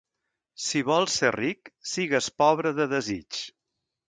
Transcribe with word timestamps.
Si 0.67 0.79
vols 0.87 1.17
ser 1.21 1.31
ric, 1.35 1.71
sigues 1.93 2.31
pobre 2.45 2.73
de 2.81 2.89
desig. 2.97 3.45